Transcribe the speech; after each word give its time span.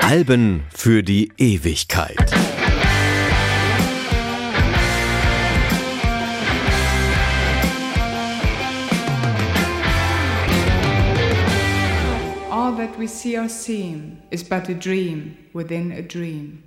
Alben 0.00 0.62
für 0.74 1.02
die 1.02 1.30
Ewigkeit. 1.36 2.16
All 12.50 12.74
that 12.76 12.98
we 12.98 13.06
see 13.06 13.36
or 13.36 13.50
seem 13.50 14.16
is 14.30 14.42
but 14.42 14.70
a 14.70 14.74
dream 14.74 15.36
within 15.52 15.92
a 15.92 16.00
dream. 16.00 16.62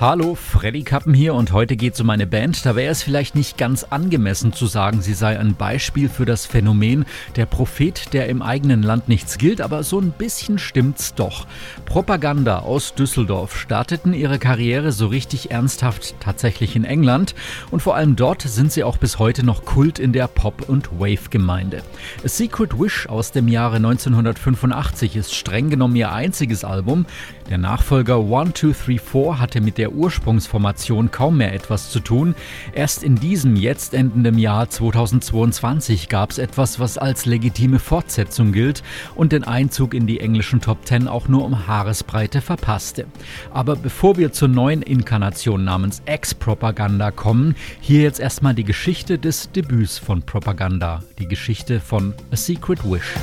Hallo, 0.00 0.34
Freddy 0.34 0.82
Kappen 0.82 1.12
hier 1.12 1.34
und 1.34 1.52
heute 1.52 1.76
geht 1.76 1.92
es 1.92 2.00
um 2.00 2.08
eine 2.08 2.26
Band. 2.26 2.64
Da 2.64 2.74
wäre 2.74 2.90
es 2.90 3.02
vielleicht 3.02 3.34
nicht 3.34 3.58
ganz 3.58 3.84
angemessen 3.84 4.54
zu 4.54 4.64
sagen, 4.64 5.02
sie 5.02 5.12
sei 5.12 5.38
ein 5.38 5.56
Beispiel 5.56 6.08
für 6.08 6.24
das 6.24 6.46
Phänomen 6.46 7.04
der 7.36 7.44
Prophet, 7.44 8.14
der 8.14 8.30
im 8.30 8.40
eigenen 8.40 8.82
Land 8.82 9.10
nichts 9.10 9.36
gilt, 9.36 9.60
aber 9.60 9.82
so 9.82 10.00
ein 10.00 10.12
bisschen 10.12 10.58
stimmt's 10.58 11.12
doch. 11.12 11.46
Propaganda 11.84 12.60
aus 12.60 12.94
Düsseldorf 12.94 13.54
starteten 13.54 14.14
ihre 14.14 14.38
Karriere 14.38 14.92
so 14.92 15.06
richtig 15.06 15.50
ernsthaft 15.50 16.14
tatsächlich 16.18 16.76
in 16.76 16.84
England 16.84 17.34
und 17.70 17.82
vor 17.82 17.94
allem 17.94 18.16
dort 18.16 18.40
sind 18.40 18.72
sie 18.72 18.84
auch 18.84 18.96
bis 18.96 19.18
heute 19.18 19.44
noch 19.44 19.66
Kult 19.66 19.98
in 19.98 20.14
der 20.14 20.28
Pop- 20.28 20.66
und 20.66 20.98
Wave-Gemeinde. 20.98 21.82
A 22.24 22.28
Secret 22.28 22.80
Wish 22.80 23.06
aus 23.06 23.32
dem 23.32 23.48
Jahre 23.48 23.76
1985 23.76 25.16
ist 25.16 25.34
streng 25.34 25.68
genommen 25.68 25.96
ihr 25.96 26.10
einziges 26.10 26.64
Album. 26.64 27.04
Der 27.50 27.58
Nachfolger 27.58 28.14
1234 28.14 29.38
hatte 29.38 29.60
mit 29.60 29.76
der 29.76 29.89
der 29.90 29.96
Ursprungsformation 29.96 31.10
kaum 31.10 31.38
mehr 31.38 31.52
etwas 31.52 31.90
zu 31.90 32.00
tun. 32.00 32.34
Erst 32.72 33.02
in 33.02 33.16
diesem 33.16 33.56
jetzt 33.56 33.94
endenden 33.94 34.38
Jahr 34.38 34.68
2022 34.68 36.08
gab 36.08 36.30
es 36.30 36.38
etwas, 36.38 36.78
was 36.78 36.98
als 36.98 37.26
legitime 37.26 37.78
Fortsetzung 37.78 38.52
gilt 38.52 38.82
und 39.14 39.32
den 39.32 39.44
Einzug 39.44 39.94
in 39.94 40.06
die 40.06 40.20
englischen 40.20 40.60
Top 40.60 40.86
10 40.86 41.08
auch 41.08 41.28
nur 41.28 41.44
um 41.44 41.66
Haaresbreite 41.66 42.40
verpasste. 42.40 43.06
Aber 43.52 43.76
bevor 43.76 44.16
wir 44.16 44.32
zur 44.32 44.48
neuen 44.48 44.82
Inkarnation 44.82 45.64
namens 45.64 46.02
Ex-Propaganda 46.04 47.10
kommen, 47.10 47.54
hier 47.80 48.02
jetzt 48.02 48.20
erstmal 48.20 48.54
die 48.54 48.64
Geschichte 48.64 49.18
des 49.18 49.50
Debüts 49.52 49.98
von 49.98 50.22
Propaganda, 50.22 51.02
die 51.18 51.28
Geschichte 51.28 51.80
von 51.80 52.14
A 52.30 52.36
Secret 52.36 52.84
Wish. 52.84 53.14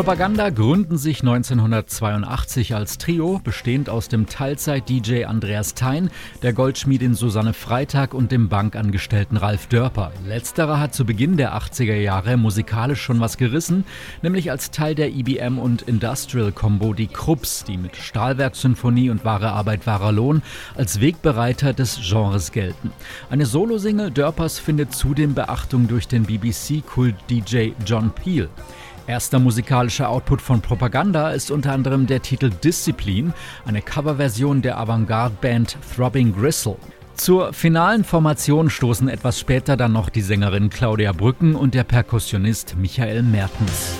Propaganda 0.00 0.48
gründen 0.48 0.96
sich 0.96 1.20
1982 1.20 2.74
als 2.74 2.96
Trio, 2.96 3.38
bestehend 3.44 3.90
aus 3.90 4.08
dem 4.08 4.26
Teilzeit-DJ 4.26 5.26
Andreas 5.26 5.74
Thein, 5.74 6.08
der 6.42 6.54
Goldschmiedin 6.54 7.12
Susanne 7.12 7.52
Freitag 7.52 8.14
und 8.14 8.32
dem 8.32 8.48
Bankangestellten 8.48 9.36
Ralf 9.36 9.66
Dörper. 9.66 10.10
Letzterer 10.26 10.80
hat 10.80 10.94
zu 10.94 11.04
Beginn 11.04 11.36
der 11.36 11.54
80er 11.54 11.96
Jahre 11.96 12.38
musikalisch 12.38 13.02
schon 13.02 13.20
was 13.20 13.36
gerissen, 13.36 13.84
nämlich 14.22 14.50
als 14.50 14.70
Teil 14.70 14.94
der 14.94 15.10
IBM 15.10 15.58
e 15.58 15.60
und 15.60 15.82
Industrial 15.82 16.50
Combo 16.50 16.94
die 16.94 17.08
Krupps, 17.08 17.64
die 17.64 17.76
mit 17.76 17.94
Stahlwerksymphonie 17.94 19.10
und 19.10 19.26
wahre 19.26 19.52
Arbeit 19.52 19.86
wahrer 19.86 20.12
Lohn 20.12 20.40
als 20.76 21.02
Wegbereiter 21.02 21.74
des 21.74 22.00
Genres 22.00 22.52
gelten. 22.52 22.90
Eine 23.28 23.44
Solosingle 23.44 24.10
Dörpers 24.10 24.58
findet 24.58 24.94
zudem 24.94 25.34
Beachtung 25.34 25.88
durch 25.88 26.08
den 26.08 26.22
BBC-Kult-DJ 26.22 27.72
John 27.84 28.12
Peel. 28.12 28.48
Erster 29.10 29.40
musikalischer 29.40 30.08
Output 30.08 30.40
von 30.40 30.60
Propaganda 30.60 31.32
ist 31.32 31.50
unter 31.50 31.72
anderem 31.72 32.06
der 32.06 32.22
Titel 32.22 32.48
Discipline, 32.48 33.34
eine 33.66 33.82
Coverversion 33.82 34.62
der 34.62 34.78
Avantgarde-Band 34.78 35.76
Throbbing 35.96 36.32
Gristle. 36.32 36.76
Zur 37.16 37.52
finalen 37.52 38.04
Formation 38.04 38.70
stoßen 38.70 39.08
etwas 39.08 39.40
später 39.40 39.76
dann 39.76 39.92
noch 39.92 40.10
die 40.10 40.22
Sängerin 40.22 40.70
Claudia 40.70 41.10
Brücken 41.10 41.56
und 41.56 41.74
der 41.74 41.82
Perkussionist 41.82 42.76
Michael 42.78 43.24
Mertens. 43.24 43.96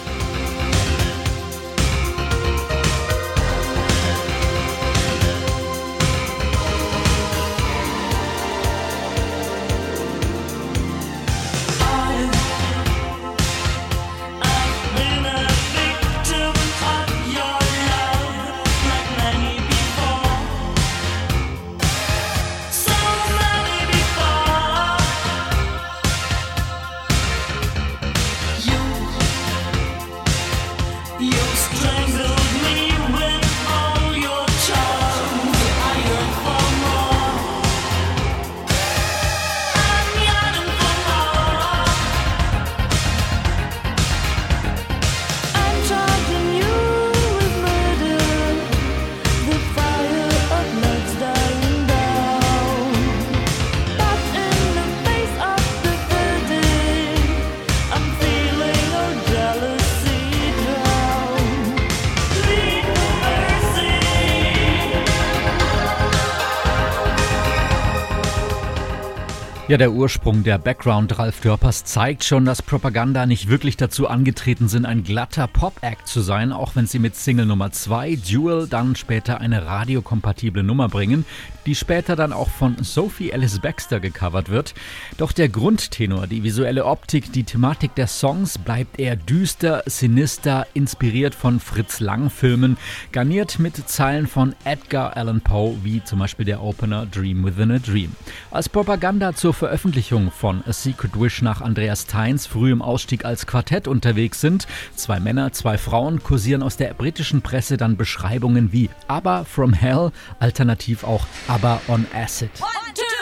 Ja, 69.70 69.76
der 69.76 69.92
Ursprung, 69.92 70.42
der 70.42 70.58
Background 70.58 71.16
Ralf 71.16 71.42
Dörpers 71.42 71.84
zeigt 71.84 72.24
schon, 72.24 72.44
dass 72.44 72.60
Propaganda 72.60 73.24
nicht 73.24 73.48
wirklich 73.48 73.76
dazu 73.76 74.08
angetreten 74.08 74.66
sind, 74.66 74.84
ein 74.84 75.04
glatter 75.04 75.46
Pop-Act 75.46 76.08
zu 76.08 76.22
sein, 76.22 76.52
auch 76.52 76.74
wenn 76.74 76.88
sie 76.88 76.98
mit 76.98 77.14
Single 77.14 77.46
Nummer 77.46 77.70
2, 77.70 78.16
Duel, 78.16 78.66
dann 78.66 78.96
später 78.96 79.40
eine 79.40 79.66
radiokompatible 79.66 80.64
Nummer 80.64 80.88
bringen, 80.88 81.24
die 81.66 81.76
später 81.76 82.16
dann 82.16 82.32
auch 82.32 82.48
von 82.50 82.82
Sophie 82.82 83.32
Alice 83.32 83.60
Baxter 83.60 84.00
gecovert 84.00 84.48
wird. 84.48 84.74
Doch 85.18 85.30
der 85.30 85.48
Grundtenor, 85.48 86.26
die 86.26 86.42
visuelle 86.42 86.84
Optik, 86.84 87.32
die 87.32 87.44
Thematik 87.44 87.94
der 87.94 88.08
Songs 88.08 88.58
bleibt 88.58 88.98
eher 88.98 89.14
düster, 89.14 89.84
sinister, 89.86 90.66
inspiriert 90.74 91.36
von 91.36 91.60
Fritz 91.60 92.00
Lang-Filmen, 92.00 92.76
garniert 93.12 93.60
mit 93.60 93.88
Zeilen 93.88 94.26
von 94.26 94.56
Edgar 94.64 95.16
Allan 95.16 95.42
Poe, 95.42 95.76
wie 95.84 96.02
zum 96.02 96.18
Beispiel 96.18 96.46
der 96.46 96.60
Opener 96.60 97.06
Dream 97.06 97.44
Within 97.44 97.70
a 97.70 97.78
Dream. 97.78 98.16
Als 98.50 98.68
Propaganda 98.68 99.32
zur 99.32 99.59
Veröffentlichung 99.60 100.30
von 100.30 100.64
A 100.66 100.72
Secret 100.72 101.20
Wish 101.20 101.42
nach 101.42 101.60
Andreas 101.60 102.06
Tynes 102.06 102.46
frühem 102.46 102.80
Ausstieg 102.80 103.26
als 103.26 103.46
Quartett 103.46 103.88
unterwegs 103.88 104.40
sind. 104.40 104.66
Zwei 104.96 105.20
Männer, 105.20 105.52
zwei 105.52 105.76
Frauen 105.76 106.22
kursieren 106.22 106.62
aus 106.62 106.78
der 106.78 106.94
britischen 106.94 107.42
Presse 107.42 107.76
dann 107.76 107.98
Beschreibungen 107.98 108.72
wie 108.72 108.88
ABBA 109.06 109.44
from 109.44 109.74
Hell, 109.74 110.12
alternativ 110.38 111.04
auch 111.04 111.26
ABBA 111.46 111.82
on 111.88 112.06
Acid. 112.14 112.48
One, 112.58 112.94
two, 112.94 113.19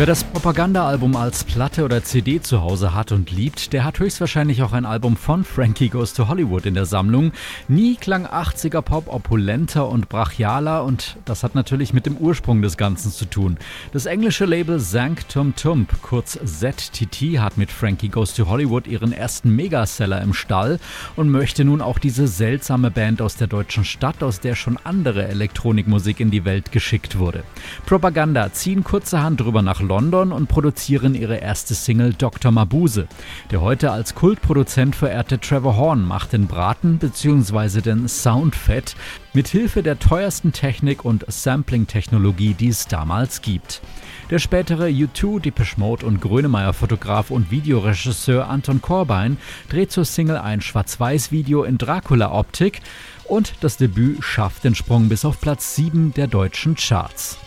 Wer 0.00 0.06
das 0.06 0.24
Propaganda-Album 0.24 1.14
als 1.14 1.44
Platte 1.44 1.84
oder 1.84 2.02
CD 2.02 2.40
zu 2.40 2.62
Hause 2.62 2.94
hat 2.94 3.12
und 3.12 3.30
liebt, 3.30 3.74
der 3.74 3.84
hat 3.84 3.98
höchstwahrscheinlich 3.98 4.62
auch 4.62 4.72
ein 4.72 4.86
Album 4.86 5.14
von 5.14 5.44
Frankie 5.44 5.90
Goes 5.90 6.14
to 6.14 6.26
Hollywood 6.26 6.64
in 6.64 6.72
der 6.72 6.86
Sammlung. 6.86 7.32
Nie 7.68 7.96
klang 7.96 8.24
80er 8.26 8.80
Pop 8.80 9.12
opulenter 9.12 9.90
und 9.90 10.08
brachialer 10.08 10.84
und 10.84 11.18
das 11.26 11.42
hat 11.42 11.54
natürlich 11.54 11.92
mit 11.92 12.06
dem 12.06 12.16
Ursprung 12.16 12.62
des 12.62 12.78
Ganzen 12.78 13.12
zu 13.12 13.26
tun. 13.26 13.58
Das 13.92 14.06
englische 14.06 14.46
Label 14.46 14.80
Sanctum 14.80 15.54
Tump, 15.54 16.00
kurz 16.00 16.38
ZTT, 16.42 17.38
hat 17.38 17.58
mit 17.58 17.70
Frankie 17.70 18.08
Goes 18.08 18.32
to 18.32 18.48
Hollywood 18.48 18.86
ihren 18.86 19.12
ersten 19.12 19.54
Megaseller 19.54 20.22
im 20.22 20.32
Stall 20.32 20.80
und 21.14 21.28
möchte 21.28 21.66
nun 21.66 21.82
auch 21.82 21.98
diese 21.98 22.26
seltsame 22.26 22.90
Band 22.90 23.20
aus 23.20 23.36
der 23.36 23.48
deutschen 23.48 23.84
Stadt, 23.84 24.22
aus 24.22 24.40
der 24.40 24.54
schon 24.54 24.78
andere 24.82 25.28
Elektronikmusik 25.28 26.20
in 26.20 26.30
die 26.30 26.46
Welt 26.46 26.72
geschickt 26.72 27.18
wurde. 27.18 27.44
Propaganda 27.84 28.50
ziehen 28.54 28.82
kurzerhand 28.82 29.40
drüber 29.40 29.60
nach 29.60 29.89
London 29.90 30.30
und 30.30 30.46
produzieren 30.46 31.16
ihre 31.16 31.38
erste 31.38 31.74
Single 31.74 32.14
Dr. 32.14 32.52
Mabuse. 32.52 33.08
Der 33.50 33.60
heute 33.60 33.90
als 33.90 34.14
Kultproduzent 34.14 34.94
verehrte 34.94 35.40
Trevor 35.40 35.76
Horn 35.76 36.06
macht 36.06 36.32
den 36.32 36.46
Braten 36.46 36.98
bzw. 36.98 37.80
den 37.80 38.06
Soundfett 38.06 38.94
mit 39.32 39.48
Hilfe 39.48 39.82
der 39.82 39.98
teuersten 39.98 40.52
Technik 40.52 41.04
und 41.04 41.24
Sampling-Technologie, 41.26 42.54
die 42.54 42.68
es 42.68 42.86
damals 42.86 43.42
gibt. 43.42 43.82
Der 44.30 44.38
spätere 44.38 44.84
U2, 44.84 45.40
Depeche 45.40 45.80
Mode 45.80 46.06
und 46.06 46.20
Grönemeyer-Fotograf 46.20 47.32
und 47.32 47.50
Videoregisseur 47.50 48.48
Anton 48.48 48.80
Corbijn 48.80 49.38
dreht 49.70 49.90
zur 49.90 50.04
Single 50.04 50.38
ein 50.38 50.60
Schwarz-Weiß-Video 50.60 51.64
in 51.64 51.78
Dracula-Optik 51.78 52.80
und 53.24 53.54
das 53.60 53.76
Debüt 53.76 54.22
schafft 54.22 54.62
den 54.62 54.76
Sprung 54.76 55.08
bis 55.08 55.24
auf 55.24 55.40
Platz 55.40 55.74
7 55.74 56.14
der 56.14 56.28
deutschen 56.28 56.76
Charts. 56.76 57.38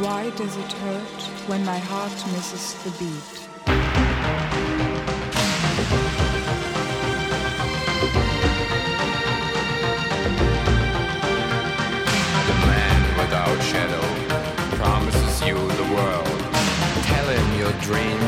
Why 0.00 0.30
does 0.30 0.56
it 0.56 0.72
hurt 0.74 1.22
when 1.48 1.64
my 1.64 1.76
heart 1.76 2.12
misses 2.30 2.74
the 2.84 2.90
beat? 3.00 3.48
The 12.46 12.56
man 12.64 13.00
without 13.18 13.60
shadow 13.60 14.06
promises 14.76 15.42
you 15.44 15.56
the 15.56 15.88
world. 15.92 16.40
Tell 17.02 17.26
him 17.26 17.58
your 17.58 17.72
dreams 17.80 18.27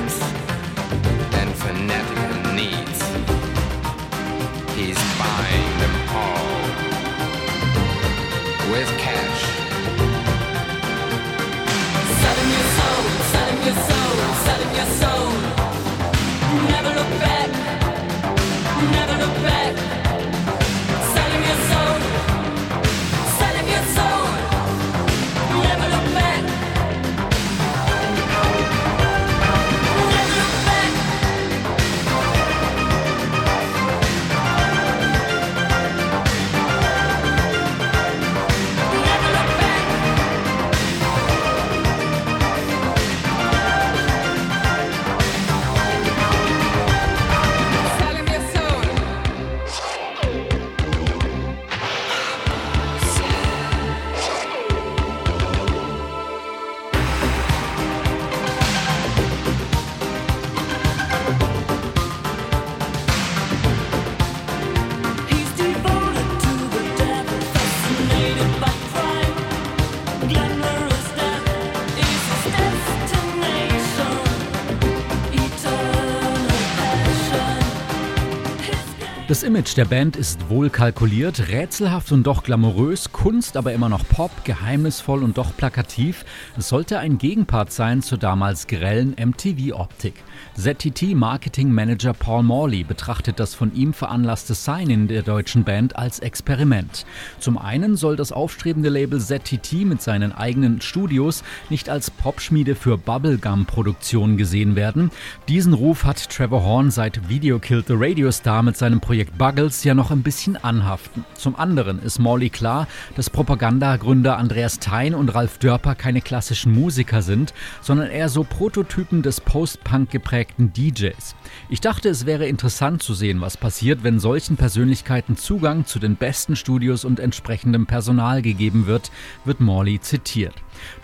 Das 79.40 79.48
Image 79.48 79.75
der 79.75 79.87
Band 79.87 80.16
ist 80.16 80.50
wohl 80.50 80.69
kalkuliert, 80.69 81.48
rätselhaft 81.48 82.12
und 82.12 82.25
doch 82.25 82.42
glamourös, 82.42 83.10
Kunst 83.10 83.56
aber 83.56 83.72
immer 83.72 83.88
noch 83.88 84.06
Pop, 84.06 84.44
geheimnisvoll 84.44 85.25
und 85.25 85.38
doch 85.38 85.56
plakativ. 85.56 86.26
Es 86.58 86.69
sollte 86.69 86.98
ein 86.98 87.16
Gegenpart 87.16 87.72
sein 87.72 88.02
zur 88.02 88.19
damals 88.19 88.66
grellen 88.66 89.16
MTV-Optik. 89.19 90.12
ZTT 90.58 91.14
Marketing 91.14 91.72
Manager 91.72 92.12
Paul 92.12 92.42
Morley 92.42 92.84
betrachtet 92.84 93.40
das 93.40 93.54
von 93.54 93.75
ihm 93.75 93.94
veranlasste 93.94 94.52
Sign-in 94.52 95.08
der 95.08 95.22
deutschen 95.22 95.64
Band 95.64 95.97
als 95.97 96.18
Experiment. 96.18 97.06
Zum 97.38 97.56
einen 97.56 97.97
soll 97.97 98.16
das 98.16 98.32
aufstrebende 98.32 98.90
Label 98.90 99.20
ZTT 99.20 99.87
mit 99.87 100.02
seinen 100.02 100.32
eigenen 100.32 100.82
Studios 100.82 101.44
nicht 101.70 101.88
als 101.88 102.11
Popschmiede 102.11 102.75
für 102.75 102.99
Bubblegum-Produktionen 102.99 104.37
gesehen 104.37 104.76
werden. 104.76 105.11
Diesen 105.49 105.73
Ruf 105.73 106.04
hat 106.04 106.28
Trevor 106.28 106.62
Horn 106.62 106.90
seit 106.90 107.30
Video 107.30 107.59
Killed 107.59 107.87
the 107.87 107.94
Radio 107.97 108.30
Star 108.30 108.62
mit 108.62 108.76
seinem 108.76 109.00
Projekt 109.00 109.29
Projekt 109.30 109.38
Buggles 109.38 109.84
ja 109.84 109.94
noch 109.94 110.10
ein 110.10 110.22
bisschen 110.22 110.56
anhaften. 110.56 111.25
Zum 111.34 111.56
anderen 111.56 112.02
ist 112.02 112.18
Morley 112.18 112.50
klar, 112.50 112.87
dass 113.16 113.30
Propagandagründer 113.30 114.37
Andreas 114.37 114.78
Thein 114.78 115.14
und 115.14 115.34
Ralf 115.34 115.58
Dörper 115.58 115.94
keine 115.94 116.20
klassischen 116.20 116.72
Musiker 116.72 117.22
sind, 117.22 117.54
sondern 117.80 118.10
eher 118.10 118.28
so 118.28 118.44
Prototypen 118.44 119.22
des 119.22 119.40
Post-Punk 119.40 120.10
geprägten 120.10 120.72
DJs. 120.72 121.34
Ich 121.68 121.80
dachte, 121.80 122.08
es 122.08 122.26
wäre 122.26 122.46
interessant 122.46 123.02
zu 123.02 123.14
sehen, 123.14 123.40
was 123.40 123.56
passiert, 123.56 124.02
wenn 124.02 124.20
solchen 124.20 124.56
Persönlichkeiten 124.56 125.37
Zugang 125.37 125.87
zu 125.87 125.99
den 125.99 126.16
besten 126.16 126.56
Studios 126.56 127.04
und 127.04 127.20
entsprechendem 127.20 127.87
Personal 127.87 128.42
gegeben 128.42 128.87
wird, 128.87 129.10
wird 129.44 129.60
Morley 129.60 130.00
zitiert. 130.00 130.54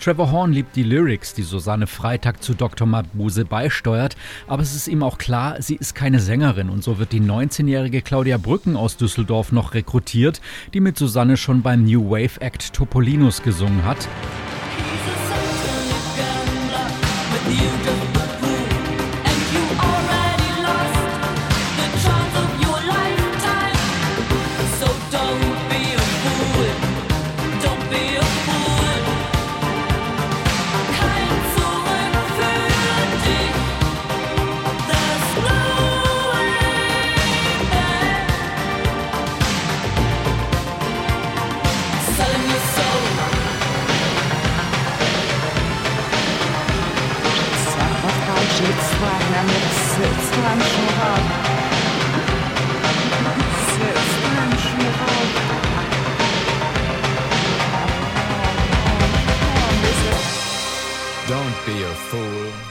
Trevor 0.01 0.31
Horn 0.31 0.53
liebt 0.53 0.75
die 0.75 0.83
Lyrics, 0.83 1.35
die 1.35 1.43
Susanne 1.43 1.87
Freitag 1.87 2.43
zu 2.43 2.55
Dr. 2.55 2.87
Mabuse 2.87 3.45
beisteuert, 3.45 4.17
aber 4.47 4.63
es 4.63 4.75
ist 4.75 4.89
ihm 4.89 5.03
auch 5.03 5.19
klar, 5.19 5.61
sie 5.61 5.75
ist 5.75 5.95
keine 5.95 6.21
Sängerin 6.21 6.71
und 6.71 6.83
so 6.83 6.99
wird 6.99 7.13
die 7.13 7.21
19-jährige 7.21 8.01
Claudia 8.01 8.16
Brücken 8.39 8.77
aus 8.77 8.97
Düsseldorf 8.97 9.53
noch 9.53 9.75
rekrutiert, 9.75 10.41
die 10.75 10.81
mit 10.81 10.97
Susanne 10.97 11.37
schon 11.37 11.63
beim 11.63 11.85
New 11.85 12.11
Wave 12.11 12.41
Act 12.41 12.73
Topolinus 12.73 13.43
gesungen 13.43 13.85
hat. 13.85 14.09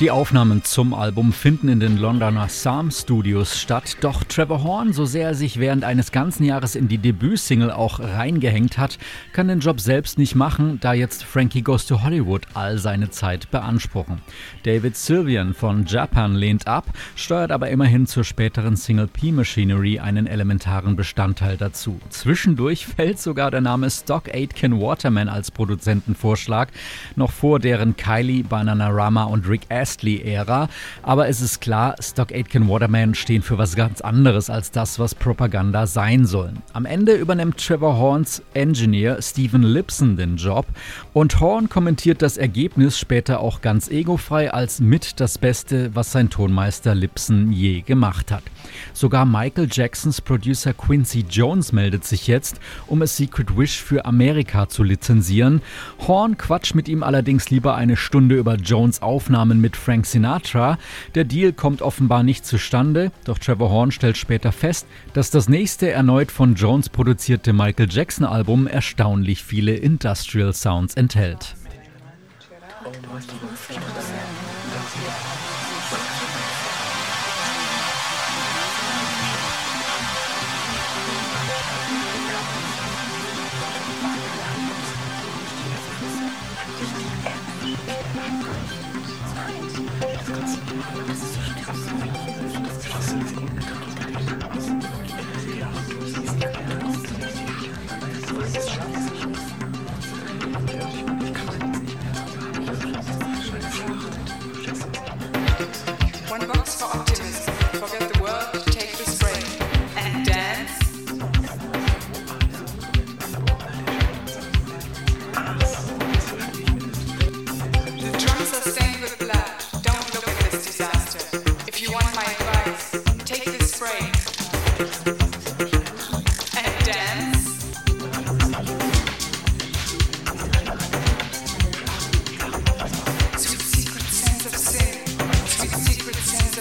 Die 0.01 0.11
Aufnahmen 0.11 0.61
zum 0.65 0.93
Album 0.93 1.31
finden 1.31 1.69
in 1.69 1.79
den 1.79 1.97
Londoner 1.97 2.47
Psalm 2.47 2.91
Studios 2.91 3.57
statt. 3.57 3.95
Doch 4.01 4.25
Trevor 4.25 4.61
Horn, 4.61 4.91
so 4.91 5.05
sehr 5.05 5.29
er 5.29 5.35
sich 5.35 5.57
während 5.57 5.85
eines 5.85 6.11
ganzen 6.11 6.43
Jahres 6.43 6.75
in 6.75 6.89
die 6.89 6.97
Debütsingle 6.97 7.71
auch 7.71 8.01
reingehängt 8.01 8.77
hat, 8.77 8.97
kann 9.31 9.47
den 9.47 9.61
Job 9.61 9.79
selbst 9.79 10.17
nicht 10.17 10.35
machen, 10.35 10.79
da 10.81 10.91
jetzt 10.91 11.23
Frankie 11.23 11.61
Goes 11.61 11.85
to 11.85 12.03
Hollywood 12.03 12.41
all 12.55 12.77
seine 12.77 13.09
Zeit 13.09 13.49
beanspruchen. 13.51 14.19
David 14.63 14.97
Sylvian 14.97 15.53
von 15.53 15.85
Japan 15.85 16.35
lehnt 16.35 16.67
ab, 16.67 16.87
steuert 17.15 17.53
aber 17.53 17.69
immerhin 17.69 18.05
zur 18.05 18.25
späteren 18.25 18.75
Single 18.75 19.07
P-Machinery 19.07 19.99
einen 19.99 20.27
elementaren 20.27 20.97
Bestandteil 20.97 21.55
dazu. 21.55 22.01
Zwischendurch 22.09 22.85
fällt 22.85 23.19
sogar 23.19 23.49
der 23.49 23.61
Name 23.61 23.89
Stock 23.89 24.27
Aitken 24.27 24.81
Waterman 24.81 25.29
als 25.29 25.51
Produzentenvorschlag, 25.51 26.67
noch 27.15 27.31
vor 27.31 27.59
deren 27.59 27.95
Kylie, 27.95 28.43
Bananarama 28.43 29.23
und 29.23 29.47
Rick 29.47 29.61
Astley 29.69 29.84
Astley-Ära. 29.85 30.67
Aber 31.03 31.27
es 31.27 31.41
ist 31.41 31.61
klar, 31.61 31.95
Stock 32.01 32.31
Aitken 32.31 32.67
Waterman 32.67 33.13
stehen 33.13 33.43
für 33.43 33.59
was 33.59 33.75
ganz 33.75 34.01
anderes 34.01 34.49
als 34.49 34.71
das, 34.71 34.97
was 34.97 35.13
Propaganda 35.13 35.85
sein 35.85 36.25
sollen. 36.25 36.63
Am 36.73 36.85
Ende 36.85 37.13
übernimmt 37.13 37.63
Trevor 37.63 37.97
Horns 37.97 38.41
Engineer 38.55 39.21
Stephen 39.21 39.61
Lipson 39.61 40.17
den 40.17 40.37
Job 40.37 40.65
und 41.13 41.39
Horn 41.39 41.69
kommentiert 41.69 42.23
das 42.23 42.37
Ergebnis 42.37 42.97
später 42.97 43.41
auch 43.41 43.61
ganz 43.61 43.87
egofrei 43.89 44.51
als 44.51 44.79
mit 44.79 45.19
das 45.19 45.37
Beste, 45.37 45.91
was 45.93 46.11
sein 46.11 46.31
Tonmeister 46.31 46.95
Lipson 46.95 47.51
je 47.51 47.81
gemacht 47.81 48.31
hat. 48.31 48.43
Sogar 48.93 49.25
Michael 49.25 49.67
Jacksons 49.71 50.19
Producer 50.19 50.73
Quincy 50.73 51.25
Jones 51.29 51.71
meldet 51.71 52.05
sich 52.05 52.25
jetzt, 52.25 52.59
um 52.87 53.03
es 53.03 53.15
Secret 53.17 53.55
Wish 53.55 53.81
für 53.81 54.05
Amerika 54.05 54.67
zu 54.67 54.83
lizenzieren. 54.83 55.61
Horn 56.07 56.37
quatscht 56.37 56.73
mit 56.73 56.87
ihm 56.87 57.03
allerdings 57.03 57.51
lieber 57.51 57.75
eine 57.75 57.97
Stunde 57.97 58.35
über 58.35 58.55
Jones 58.55 59.01
Aufnahmen 59.01 59.61
mit 59.61 59.74
Frank 59.75 60.05
Sinatra. 60.05 60.77
Der 61.15 61.23
Deal 61.23 61.53
kommt 61.53 61.81
offenbar 61.81 62.23
nicht 62.23 62.45
zustande, 62.45 63.11
doch 63.25 63.39
Trevor 63.39 63.69
Horn 63.69 63.91
stellt 63.91 64.17
später 64.17 64.51
fest, 64.51 64.87
dass 65.13 65.31
das 65.31 65.49
nächste 65.49 65.89
erneut 65.89 66.31
von 66.31 66.55
Jones 66.55 66.89
produzierte 66.89 67.53
Michael 67.53 67.89
Jackson 67.89 68.25
Album 68.25 68.67
erstaunlich 68.67 69.43
viele 69.43 69.75
Industrial 69.75 70.53
Sounds 70.53 70.95
enthält. 70.95 71.55
One 90.27 90.55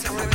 secret 0.01 0.34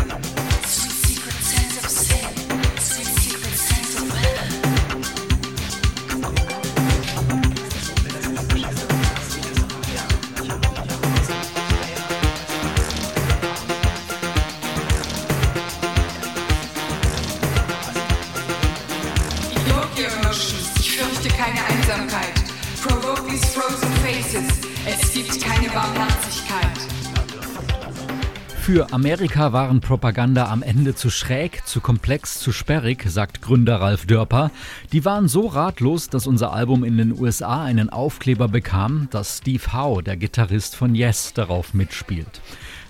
Für 28.80 28.94
Amerika 28.94 29.52
waren 29.52 29.82
Propaganda 29.82 30.50
am 30.50 30.64
Ende 30.64 30.96
zu 30.96 31.10
schräg, 31.10 31.68
zu 31.68 31.82
komplex, 31.82 32.40
zu 32.40 32.54
sperrig, 32.54 33.04
sagt 33.10 33.42
Gründer 33.42 33.82
Ralf 33.82 34.06
Dörper. 34.06 34.52
Die 34.94 35.04
waren 35.04 35.28
so 35.28 35.48
ratlos, 35.48 36.08
dass 36.08 36.26
unser 36.26 36.54
Album 36.54 36.86
in 36.86 36.96
den 36.96 37.20
USA 37.20 37.62
einen 37.62 37.90
Aufkleber 37.90 38.48
bekam, 38.48 39.10
dass 39.12 39.40
Steve 39.40 39.74
Howe, 39.74 40.02
der 40.02 40.16
Gitarrist 40.16 40.78
von 40.78 40.96
Yes, 40.96 41.34
darauf 41.34 41.74
mitspielt. 41.74 42.40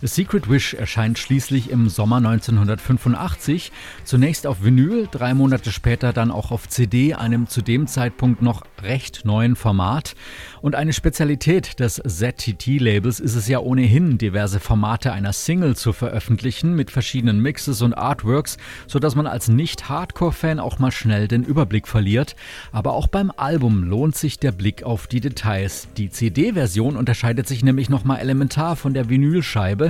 The 0.01 0.07
Secret 0.07 0.49
Wish 0.49 0.75
erscheint 0.75 1.19
schließlich 1.19 1.69
im 1.71 1.89
Sommer 1.89 2.17
1985, 2.17 3.73
zunächst 4.05 4.47
auf 4.47 4.63
Vinyl, 4.63 5.09
drei 5.11 5.33
Monate 5.33 5.73
später 5.73 6.13
dann 6.13 6.31
auch 6.31 6.51
auf 6.51 6.69
CD, 6.69 7.15
einem 7.15 7.47
zu 7.47 7.61
dem 7.61 7.85
Zeitpunkt 7.85 8.41
noch 8.41 8.63
recht 8.81 9.25
neuen 9.25 9.57
Format. 9.57 10.15
Und 10.61 10.75
eine 10.75 10.93
Spezialität 10.93 11.81
des 11.81 11.95
ZTT-Labels 11.95 13.19
ist 13.19 13.35
es 13.35 13.49
ja 13.49 13.59
ohnehin, 13.59 14.17
diverse 14.17 14.61
Formate 14.61 15.11
einer 15.11 15.33
Single 15.33 15.75
zu 15.75 15.91
veröffentlichen 15.91 16.77
mit 16.77 16.91
verschiedenen 16.91 17.41
Mixes 17.41 17.81
und 17.81 17.93
Artworks, 17.93 18.57
sodass 18.87 19.15
man 19.15 19.27
als 19.27 19.49
Nicht-Hardcore-Fan 19.49 20.61
auch 20.61 20.79
mal 20.79 20.91
schnell 20.91 21.27
den 21.27 21.43
Überblick 21.43 21.89
verliert. 21.89 22.37
Aber 22.71 22.93
auch 22.93 23.07
beim 23.07 23.33
Album 23.35 23.83
lohnt 23.83 24.15
sich 24.15 24.39
der 24.39 24.53
Blick 24.53 24.83
auf 24.83 25.07
die 25.07 25.19
Details. 25.19 25.89
Die 25.97 26.09
CD-Version 26.09 26.95
unterscheidet 26.95 27.49
sich 27.49 27.63
nämlich 27.65 27.89
nochmal 27.89 28.19
elementar 28.19 28.77
von 28.77 28.93
der 28.93 29.09
Vinylscheibe. 29.09 29.88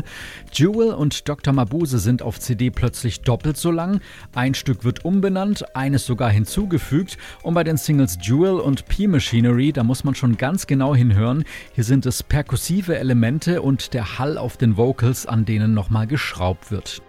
Jewel 0.54 0.94
und 0.94 1.28
Dr. 1.28 1.54
Mabuse 1.54 2.00
sind 2.00 2.22
auf 2.22 2.40
CD 2.40 2.70
plötzlich 2.70 3.22
doppelt 3.22 3.58
so 3.58 3.72
lang. 3.72 4.02
Ein 4.34 4.54
Stück 4.54 4.84
wird 4.84 5.06
umbenannt, 5.06 5.76
eines 5.76 6.06
sogar 6.06 6.30
hinzugefügt. 6.30 7.18
Und 7.44 7.54
bei 7.54 7.64
den 7.64 7.78
Singles 7.78 8.18
Jewel 8.22 8.60
und 8.60 8.88
P-Machinery, 8.88 9.72
da 9.72 9.84
muss 9.84 10.04
man 10.04 10.16
schon 10.16 10.38
ganz 10.38 10.68
genau 10.68 10.96
hinhören. 10.96 11.44
Hier 11.74 11.84
sind 11.84 12.06
es 12.06 12.24
perkussive 12.24 12.98
Elemente 12.98 13.62
und 13.62 13.94
der 13.94 14.20
Hall 14.20 14.38
auf 14.38 14.58
den 14.58 14.78
Vocals, 14.78 15.26
an 15.26 15.46
denen 15.46 15.74
nochmal 15.74 16.08
geschraubt 16.08 16.72
wird. 16.72 17.02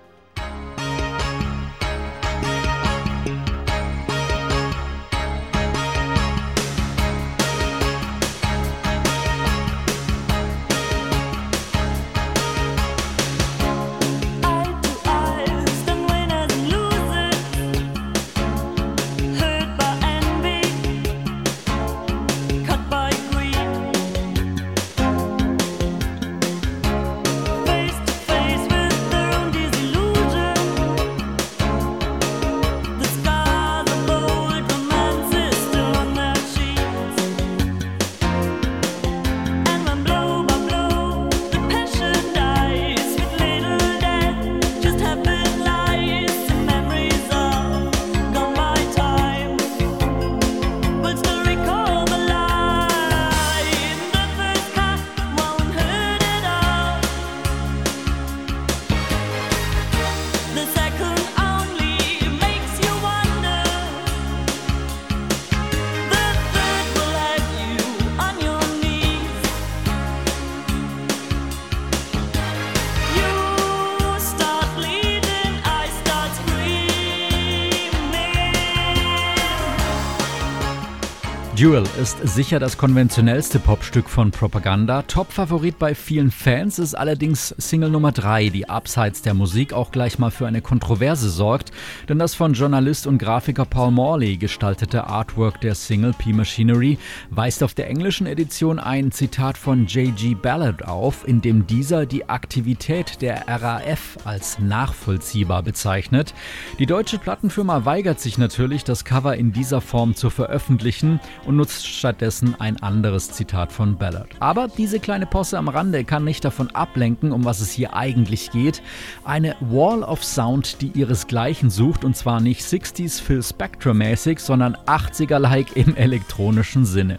Duel 81.70 81.84
ist 82.02 82.18
sicher 82.26 82.58
das 82.58 82.76
konventionellste 82.76 83.60
Popstück 83.60 84.08
von 84.08 84.32
Propaganda. 84.32 85.02
Top-Favorit 85.02 85.78
bei 85.78 85.94
vielen 85.94 86.32
Fans 86.32 86.80
ist 86.80 86.96
allerdings 86.96 87.54
Single 87.58 87.90
Nummer 87.90 88.10
3, 88.10 88.48
die 88.48 88.68
abseits 88.68 89.22
der 89.22 89.34
Musik 89.34 89.72
auch 89.72 89.92
gleich 89.92 90.18
mal 90.18 90.32
für 90.32 90.48
eine 90.48 90.62
Kontroverse 90.62 91.30
sorgt. 91.30 91.70
Denn 92.08 92.18
das 92.18 92.34
von 92.34 92.54
Journalist 92.54 93.06
und 93.06 93.18
Grafiker 93.18 93.66
Paul 93.66 93.92
Morley 93.92 94.36
gestaltete 94.36 95.04
Artwork 95.04 95.60
der 95.60 95.76
Single 95.76 96.12
P 96.12 96.32
Machinery 96.32 96.98
weist 97.30 97.62
auf 97.62 97.72
der 97.72 97.88
englischen 97.88 98.26
Edition 98.26 98.80
ein 98.80 99.12
Zitat 99.12 99.56
von 99.56 99.86
J.G. 99.86 100.34
Ballard 100.34 100.88
auf, 100.88 101.28
in 101.28 101.40
dem 101.40 101.68
dieser 101.68 102.04
die 102.04 102.28
Aktivität 102.28 103.22
der 103.22 103.46
RAF 103.46 104.18
als 104.24 104.58
nachvollziehbar 104.58 105.62
bezeichnet. 105.62 106.34
Die 106.80 106.86
deutsche 106.86 107.18
Plattenfirma 107.18 107.84
weigert 107.84 108.18
sich 108.18 108.38
natürlich, 108.38 108.82
das 108.82 109.04
Cover 109.04 109.36
in 109.36 109.52
dieser 109.52 109.80
Form 109.80 110.16
zu 110.16 110.30
veröffentlichen 110.30 111.20
und 111.46 111.59
nutzt 111.60 111.86
stattdessen 111.86 112.58
ein 112.58 112.82
anderes 112.82 113.32
Zitat 113.32 113.70
von 113.70 113.98
Ballard. 113.98 114.30
Aber 114.40 114.66
diese 114.66 114.98
kleine 114.98 115.26
Posse 115.26 115.58
am 115.58 115.68
Rande 115.68 116.04
kann 116.04 116.24
nicht 116.24 116.42
davon 116.42 116.70
ablenken, 116.70 117.32
um 117.32 117.44
was 117.44 117.60
es 117.60 117.70
hier 117.70 117.92
eigentlich 117.92 118.50
geht. 118.50 118.80
Eine 119.24 119.56
Wall 119.60 120.02
of 120.02 120.24
Sound, 120.24 120.80
die 120.80 120.90
ihresgleichen 120.98 121.68
sucht 121.68 122.02
und 122.02 122.16
zwar 122.16 122.40
nicht 122.40 122.62
60s 122.62 123.20
Phil 123.20 123.42
Spectra 123.42 123.92
mäßig, 123.92 124.40
sondern 124.40 124.74
80er-like 124.86 125.76
im 125.76 125.94
elektronischen 125.96 126.86
Sinne. 126.86 127.18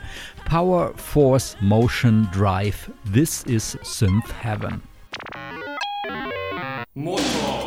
Power, 0.49 0.91
Force, 0.95 1.55
Motion, 1.61 2.27
Drive, 2.33 2.89
this 3.13 3.43
is 3.43 3.77
Synth 3.83 4.33
Heaven. 4.41 4.81
Power, 6.95 7.60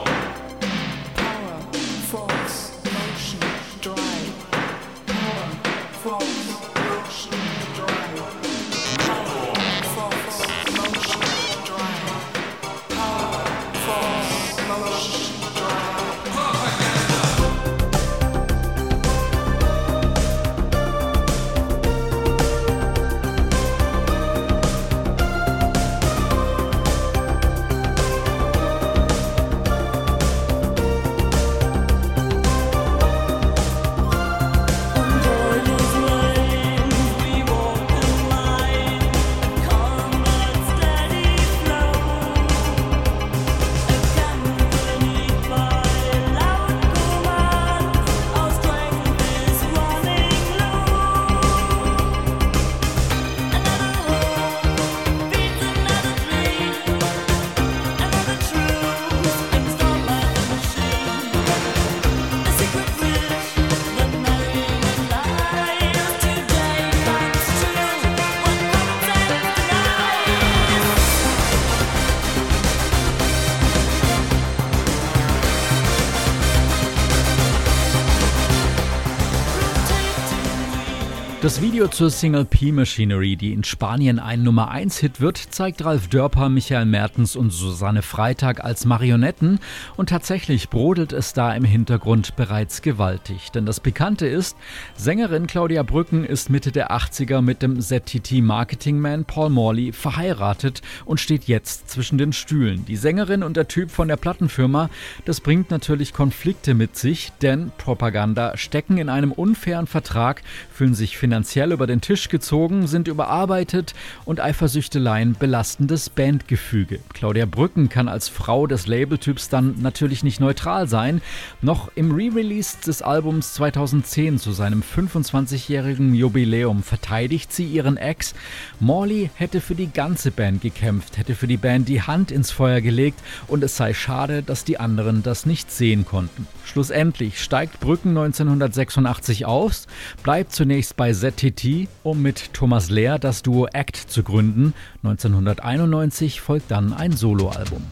Video 81.64 81.88
zur 81.88 82.11
Single 82.11 82.44
P 82.44 82.72
Machinery, 82.72 83.37
die 83.37 83.55
in 83.55 83.64
Spanien 83.64 84.18
ein 84.18 84.42
Nummer 84.42 84.70
1 84.70 84.98
Hit 84.98 85.22
wird, 85.22 85.38
zeigt 85.38 85.83
Ralf 85.83 86.09
Dörper, 86.09 86.50
Michael 86.50 86.85
Mertens 86.85 87.37
und 87.37 87.55
Susanne 87.55 88.03
Freitag 88.03 88.62
als 88.62 88.85
Marionetten 88.85 89.61
und 89.96 90.11
tatsächlich 90.11 90.68
brodelt 90.68 91.14
es 91.14 91.33
da 91.33 91.55
im 91.55 91.64
Hintergrund 91.64 92.37
bereits 92.37 92.83
gewaltig. 92.83 93.50
Denn 93.50 93.64
das 93.64 93.81
Pikante 93.81 94.27
ist, 94.27 94.59
Sängerin 94.94 95.46
Claudia 95.46 95.83
Brücken 95.85 96.27
ist 96.27 96.50
Mitte 96.50 96.70
der 96.70 96.90
80er 96.90 97.40
mit 97.40 97.62
dem 97.62 97.81
ZTT 97.81 98.42
Marketingman 98.42 99.24
Paul 99.24 99.48
Morley 99.48 99.94
verheiratet 99.94 100.83
und 101.07 101.18
steht 101.18 101.44
jetzt 101.44 101.88
zwischen 101.88 102.18
den 102.18 102.35
Stühlen. 102.35 102.85
Die 102.85 102.96
Sängerin 102.96 103.42
und 103.42 103.57
der 103.57 103.68
Typ 103.68 103.90
von 103.90 104.09
der 104.09 104.16
Plattenfirma, 104.16 104.90
das 105.24 105.40
bringt 105.40 105.70
natürlich 105.70 106.12
Konflikte 106.12 106.74
mit 106.74 106.98
sich, 106.98 107.33
denn 107.40 107.72
Propaganda 107.79 108.55
stecken 108.59 108.98
in 108.98 109.09
einem 109.09 109.33
unfairen 109.33 109.87
Vertrag, 109.87 110.42
fühlen 110.70 110.94
sich 110.94 111.16
finanziell 111.16 111.53
über 111.54 111.86
den 111.86 112.00
Tisch 112.00 112.28
gezogen, 112.28 112.88
sind 112.88 113.06
überarbeitet 113.06 113.94
und 114.24 114.40
Eifersüchteleien 114.40 115.34
belastendes 115.38 116.10
Bandgefüge. 116.10 116.98
Claudia 117.12 117.46
Brücken 117.46 117.88
kann 117.88 118.08
als 118.08 118.28
Frau 118.28 118.66
des 118.66 118.88
Labeltyps 118.88 119.48
dann 119.50 119.76
natürlich 119.80 120.24
nicht 120.24 120.40
neutral 120.40 120.88
sein. 120.88 121.22
Noch 121.62 121.90
im 121.94 122.10
Re-Release 122.10 122.78
des 122.84 123.02
Albums 123.02 123.54
2010 123.54 124.38
zu 124.38 124.50
seinem 124.50 124.82
25-jährigen 124.82 126.14
Jubiläum 126.14 126.82
verteidigt 126.82 127.52
sie 127.52 127.66
ihren 127.66 127.96
Ex. 127.98 128.34
Morley 128.80 129.30
hätte 129.36 129.60
für 129.60 129.76
die 129.76 129.92
ganze 129.92 130.32
Band 130.32 130.60
gekämpft, 130.60 131.18
hätte 131.18 131.36
für 131.36 131.46
die 131.46 131.56
Band 131.56 131.88
die 131.88 132.02
Hand 132.02 132.32
ins 132.32 132.50
Feuer 132.50 132.80
gelegt 132.80 133.20
und 133.46 133.62
es 133.62 133.76
sei 133.76 133.94
schade, 133.94 134.42
dass 134.42 134.64
die 134.64 134.80
anderen 134.80 135.22
das 135.22 135.46
nicht 135.46 135.70
sehen 135.70 136.04
konnten. 136.04 136.48
Schlussendlich 136.64 137.40
steigt 137.40 137.78
Brücken 137.78 138.10
1986 138.10 139.46
aus, 139.46 139.86
bleibt 140.24 140.52
zunächst 140.52 140.96
bei 140.96 141.12
ZTT, 141.35 141.88
um 142.03 142.23
mit 142.23 142.53
Thomas 142.53 142.90
Lehr 142.90 143.18
das 143.18 143.42
Duo 143.42 143.66
Act 143.73 143.97
zu 143.97 144.23
gründen. 144.23 144.75
1991 145.03 146.40
folgt 146.40 146.70
dann 146.70 146.92
ein 146.92 147.12
Soloalbum. 147.12 147.83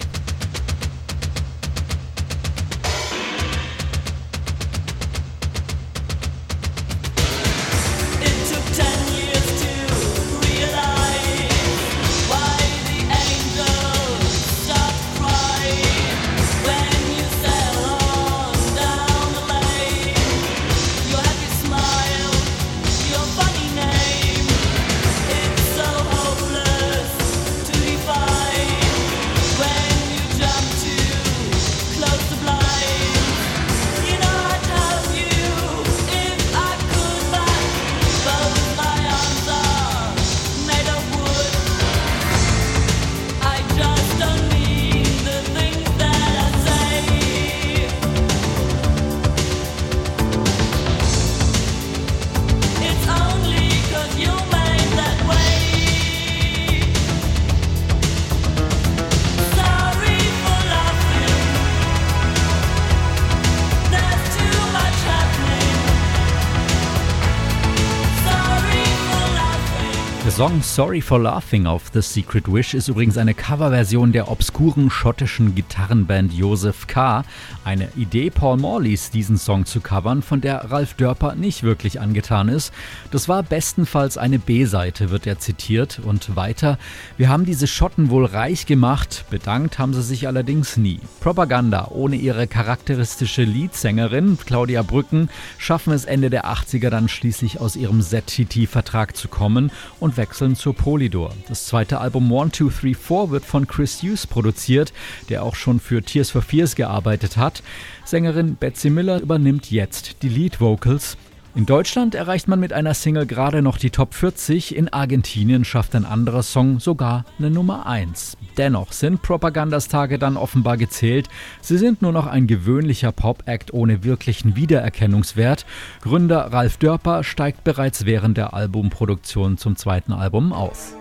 Song 70.43 70.61
Sorry 70.61 71.01
for 71.01 71.21
Laughing 71.21 71.67
auf 71.67 71.93
The 71.95 72.03
Secret 72.03 72.53
Wish 72.53 72.75
ist 72.75 72.89
übrigens 72.89 73.17
eine 73.17 73.33
Coverversion 73.33 74.11
der 74.11 74.29
obskuren 74.29 74.91
schottischen 74.91 75.55
Gitarrenband 75.55 76.33
Joseph 76.33 76.89
K. 76.89 77.23
Eine 77.65 77.91
Idee 77.95 78.29
Paul 78.31 78.57
Morleys, 78.57 79.13
diesen 79.13 79.39
Song 79.39 79.67
zu 79.67 79.81
covern, 79.81 80.21
von 80.21 80.41
der 80.41 80.73
Ralf 80.73 80.95
Dörper 80.95 81.37
nicht 81.37 81.63
wirklich 81.63 82.01
angetan 82.01 82.49
ist. 82.49 82.73
Das 83.13 83.29
war 83.29 83.45
bestenfalls 83.45 84.19
eine 84.19 84.41
B-Seite, 84.41 85.11
wird 85.11 85.29
er 85.29 85.39
zitiert. 85.39 86.01
Und 86.05 86.35
weiter, 86.35 86.77
wir 87.17 87.29
haben 87.29 87.45
diese 87.45 87.69
Schotten 87.69 88.11
wohl 88.11 88.25
reich 88.25 88.67
gemacht, 88.67 89.27
bedankt 89.31 89.79
haben 89.79 89.95
sie 89.95 90.03
sich 90.03 90.27
allerdings 90.27 90.77
nie. 90.77 90.99
Propaganda 91.21 91.87
ohne 91.93 92.17
ihre 92.17 92.49
charakteristische 92.49 93.45
Leadsängerin 93.45 94.37
Claudia 94.45 94.83
Brücken 94.83 95.29
schaffen 95.59 95.93
es 95.93 96.05
Ende 96.05 96.31
der 96.31 96.47
80er 96.47 96.91
dann 96.91 97.09
schließlich 97.09 97.61
aus 97.61 97.77
ihrem 97.77 98.03
ZTT-Vertrag 98.03 99.17
zu 99.17 99.29
kommen 99.29 99.71
und 100.01 100.17
wechseln 100.33 100.57
zur 100.57 100.75
Polydor. 100.75 101.35
Das 101.47 101.67
zweite 101.67 102.01
Album 102.01 102.33
One, 102.33 102.51
Two, 102.51 102.71
Three, 102.71 102.95
Four 102.95 103.31
wird 103.31 103.45
von 103.45 103.67
Chris 103.67 104.03
Hughes 104.03 104.27
produziert, 104.27 104.95
der 105.29 105.43
auch 105.43 105.55
schon 105.55 105.79
für 105.79 106.03
Tears 106.03 106.31
for 106.31 106.41
Fears 106.41 106.75
gearbeitet 106.75 107.37
hat. 107.37 107.63
Sängerin 108.07 108.57
Betsy 108.57 108.89
Miller 108.89 109.21
übernimmt 109.21 109.71
jetzt 109.71 110.23
die 110.23 110.31
Lead 110.31 110.59
Vocals. 110.59 111.19
In 111.55 111.67
Deutschland 111.67 112.15
erreicht 112.15 112.49
man 112.49 112.61
mit 112.61 112.73
einer 112.73 112.95
Single 112.95 113.27
gerade 113.27 113.61
noch 113.61 113.77
die 113.77 113.91
Top 113.91 114.15
40, 114.15 114.75
in 114.75 114.89
Argentinien 114.89 115.67
schafft 115.67 115.95
ein 115.95 116.07
anderer 116.07 116.43
Song 116.43 116.81
sogar 116.81 117.27
eine 117.39 117.51
Nummer 117.51 117.85
1. 117.85 118.39
Dennoch 118.57 118.93
sind 118.93 119.21
Propagandas 119.21 119.89
Tage 119.89 120.19
dann 120.19 120.39
offenbar 120.39 120.79
gezählt. 120.79 121.29
Sie 121.61 121.77
sind 121.77 122.01
nur 122.01 122.13
noch 122.13 122.27
ein 122.27 122.47
gewöhnlicher 122.47 123.13
Pop-Act 123.13 123.75
ohne 123.75 124.03
wirklichen 124.03 124.57
Wiedererkennungswert. 124.57 125.67
Gründer 126.01 126.55
Ralf 126.55 126.79
Dörper 126.79 127.23
steigt 127.23 127.65
bereits 127.65 128.07
während 128.07 128.39
der 128.39 128.55
Albumproduktion 128.55 129.59
zum 129.59 129.77
zweiten 129.77 130.15
Album 130.15 130.55
aus. 130.55 130.95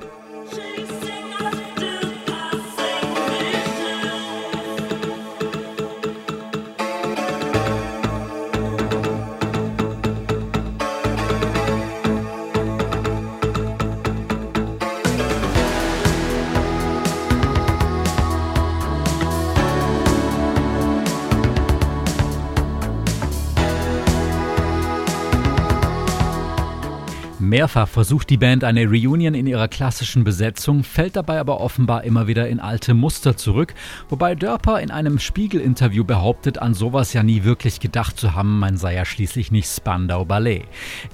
Mehrfach 27.51 27.89
versucht 27.89 28.29
die 28.29 28.37
Band 28.37 28.63
eine 28.63 28.85
Reunion 28.85 29.33
in 29.33 29.45
ihrer 29.45 29.67
klassischen 29.67 30.23
Besetzung, 30.23 30.85
fällt 30.85 31.17
dabei 31.17 31.37
aber 31.37 31.59
offenbar 31.59 32.05
immer 32.05 32.25
wieder 32.25 32.47
in 32.47 32.61
alte 32.61 32.93
Muster 32.93 33.35
zurück, 33.35 33.73
wobei 34.07 34.35
Dörper 34.35 34.79
in 34.79 34.89
einem 34.89 35.19
Spiegel-Interview 35.19 36.05
behauptet, 36.05 36.59
an 36.59 36.73
sowas 36.73 37.11
ja 37.11 37.23
nie 37.23 37.43
wirklich 37.43 37.81
gedacht 37.81 38.17
zu 38.17 38.35
haben, 38.35 38.57
man 38.59 38.77
sei 38.77 38.95
ja 38.95 39.03
schließlich 39.03 39.51
nicht 39.51 39.67
Spandau 39.67 40.23
Ballet. 40.23 40.63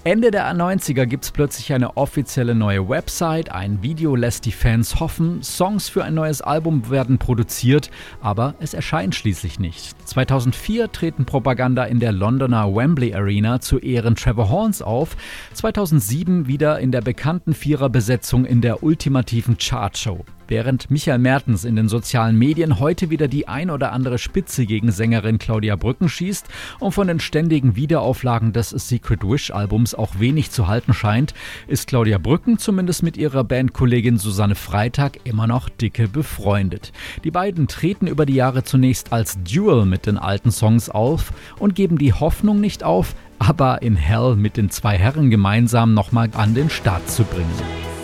Ende 0.04 0.30
der 0.30 0.48
90er 0.54 1.08
gibt's 1.08 1.32
plötzlich 1.32 1.74
eine 1.74 1.98
offizielle 1.98 2.54
neue 2.54 2.88
Website, 2.88 3.52
ein 3.52 3.82
Video 3.82 4.16
lässt 4.16 4.46
die 4.46 4.52
Fans 4.52 5.00
hoffen, 5.00 5.42
Songs 5.42 5.90
für 5.90 6.04
ein 6.04 6.14
neues 6.14 6.44
Album 6.44 6.92
werden 6.92 7.18
produziert, 7.18 7.90
aber 8.22 8.54
es 8.60 8.76
erscheint 8.76 9.16
schließlich 9.16 9.58
nicht. 9.58 9.96
2004 10.08 10.92
treten 10.92 11.26
Propaganda 11.26 11.84
in 11.86 12.00
der 12.00 12.12
Londoner 12.12 12.76
Wembley 12.76 13.16
Arena 13.16 13.60
zu 13.60 13.80
Ehren 13.80 14.14
Trevor 14.14 14.50
Horns 14.50 14.84
auf, 14.84 15.18
2007 15.56 16.28
wieder 16.46 16.80
in 16.80 16.92
der 16.92 17.02
bekannten 17.02 17.56
Viererbesetzung 17.56 18.46
in 18.46 18.62
der 18.62 18.84
ultimativen 18.84 19.58
Chartshow. 19.58 20.24
Während 20.50 20.90
Michael 20.90 21.18
Mertens 21.18 21.66
in 21.66 21.76
den 21.76 21.90
sozialen 21.90 22.38
Medien 22.38 22.80
heute 22.80 23.10
wieder 23.10 23.28
die 23.28 23.50
ein 23.50 23.70
oder 23.70 23.92
andere 23.92 24.18
Spitze 24.18 24.66
gegen 24.66 24.92
Sängerin 24.92 25.40
Claudia 25.40 25.76
Brücken 25.76 26.08
schießt 26.08 26.48
und 26.80 26.94
von 26.94 27.08
den 27.08 27.20
ständigen 27.20 27.76
Wiederauflagen 27.76 28.54
des 28.54 28.70
Secret 28.70 29.24
Wish 29.24 29.52
Albums 29.52 29.94
auch 29.94 30.20
wenig 30.20 30.52
zu 30.52 30.68
halten 30.68 30.94
scheint, 30.94 31.34
ist 31.68 31.88
Claudia 31.88 32.18
Brücken 32.18 32.60
zumindest 32.60 33.04
mit 33.04 33.18
ihrer 33.18 33.44
Bandkollegin 33.44 34.18
Susanne 34.18 34.56
Freitag 34.56 35.20
immer 35.26 35.48
noch 35.48 35.68
dicke 35.68 36.08
befreundet. 36.08 36.94
Die 37.26 37.32
beiden 37.32 37.68
treten 37.68 38.08
über 38.08 38.26
die 38.26 38.36
Jahre 38.36 38.64
zunächst 38.64 39.12
als 39.12 39.38
Duel 39.44 39.86
mit 39.86 40.06
den 40.06 40.18
alten 40.18 40.52
Songs 40.52 40.90
auf 40.90 41.34
und 41.60 41.76
geben 41.76 41.98
die 41.98 42.14
Hoffnung 42.14 42.62
nicht 42.62 42.86
auf, 42.86 43.16
aber 43.38 43.82
in 43.82 43.98
Hell 43.98 44.38
mit 44.38 44.56
den 44.56 44.70
zwei 44.70 44.98
Herren 44.98 45.30
gemeinsam 45.30 45.94
nochmal 45.94 46.30
an 46.34 46.54
den 46.54 46.70
Start 46.70 47.10
zu 47.10 47.24
bringen. 47.26 47.97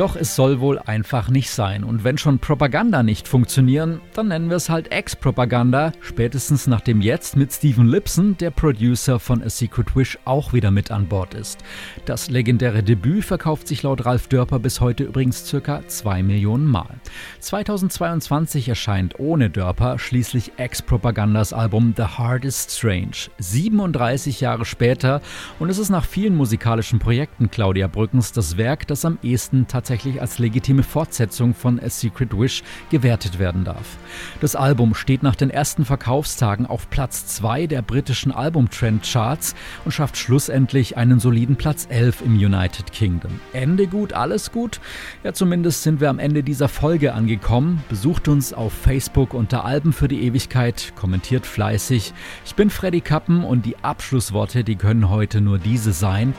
Doch 0.00 0.16
es 0.16 0.34
soll 0.34 0.60
wohl 0.60 0.78
einfach 0.78 1.28
nicht 1.28 1.50
sein. 1.50 1.84
Und 1.84 2.04
wenn 2.04 2.16
schon 2.16 2.38
Propaganda 2.38 3.02
nicht 3.02 3.28
funktionieren, 3.28 4.00
dann 4.14 4.28
nennen 4.28 4.48
wir 4.48 4.56
es 4.56 4.70
halt 4.70 4.90
Ex-Propaganda. 4.90 5.92
Spätestens 6.00 6.66
nachdem 6.66 7.02
jetzt 7.02 7.36
mit 7.36 7.52
Steven 7.52 7.86
Lipson, 7.86 8.34
der 8.38 8.50
Producer 8.50 9.20
von 9.20 9.42
A 9.42 9.50
Secret 9.50 9.94
Wish, 9.94 10.18
auch 10.24 10.54
wieder 10.54 10.70
mit 10.70 10.90
an 10.90 11.06
Bord 11.06 11.34
ist. 11.34 11.58
Das 12.06 12.30
legendäre 12.30 12.82
Debüt 12.82 13.26
verkauft 13.26 13.68
sich 13.68 13.82
laut 13.82 14.06
Ralf 14.06 14.26
Dörper 14.28 14.58
bis 14.58 14.80
heute 14.80 15.04
übrigens 15.04 15.46
circa 15.46 15.86
2 15.86 16.22
Millionen 16.22 16.64
Mal. 16.64 16.98
2022 17.40 18.70
erscheint 18.70 19.20
ohne 19.20 19.50
Dörper 19.50 19.98
schließlich 19.98 20.52
Ex-Propagandas 20.56 21.52
Album 21.52 21.92
The 21.94 22.04
Heart 22.16 22.46
is 22.46 22.68
Strange. 22.70 23.28
37 23.36 24.40
Jahre 24.40 24.64
später 24.64 25.20
und 25.58 25.68
es 25.68 25.76
ist 25.76 25.90
nach 25.90 26.06
vielen 26.06 26.36
musikalischen 26.36 27.00
Projekten 27.00 27.50
Claudia 27.50 27.86
Brückens 27.86 28.32
das 28.32 28.56
Werk, 28.56 28.86
das 28.86 29.04
am 29.04 29.18
ehesten 29.22 29.66
tatsächlich 29.66 29.89
als 29.90 30.38
legitime 30.38 30.84
Fortsetzung 30.84 31.52
von 31.52 31.80
A 31.80 31.90
Secret 31.90 32.38
Wish 32.38 32.62
gewertet 32.90 33.40
werden 33.40 33.64
darf. 33.64 33.98
Das 34.40 34.54
Album 34.54 34.94
steht 34.94 35.24
nach 35.24 35.34
den 35.34 35.50
ersten 35.50 35.84
Verkaufstagen 35.84 36.64
auf 36.64 36.88
Platz 36.90 37.26
2 37.26 37.66
der 37.66 37.82
britischen 37.82 38.30
Albumtrend-Charts 38.30 39.56
und 39.84 39.90
schafft 39.90 40.16
schlussendlich 40.16 40.96
einen 40.96 41.18
soliden 41.18 41.56
Platz 41.56 41.88
11 41.90 42.22
im 42.22 42.34
United 42.34 42.92
Kingdom. 42.92 43.40
Ende 43.52 43.88
gut, 43.88 44.12
alles 44.12 44.52
gut? 44.52 44.80
Ja, 45.24 45.32
zumindest 45.32 45.82
sind 45.82 46.00
wir 46.00 46.08
am 46.08 46.20
Ende 46.20 46.44
dieser 46.44 46.68
Folge 46.68 47.12
angekommen. 47.12 47.82
Besucht 47.88 48.28
uns 48.28 48.52
auf 48.52 48.72
Facebook 48.72 49.34
unter 49.34 49.64
Alben 49.64 49.92
für 49.92 50.06
die 50.06 50.22
Ewigkeit, 50.22 50.92
kommentiert 50.94 51.46
fleißig. 51.46 52.12
Ich 52.44 52.54
bin 52.54 52.70
Freddy 52.70 53.00
Kappen 53.00 53.42
und 53.42 53.66
die 53.66 53.76
Abschlussworte, 53.82 54.62
die 54.62 54.76
können 54.76 55.10
heute 55.10 55.40
nur 55.40 55.58
diese 55.58 55.92
sein. 55.92 56.32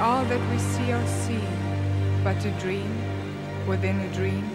All 0.00 0.24
that 0.24 0.40
we 0.50 0.58
see 0.58 0.92
or 0.92 1.06
see 1.06 1.44
but 2.24 2.42
a 2.46 2.50
dream 2.52 2.90
within 3.66 4.00
a 4.00 4.14
dream? 4.14 4.49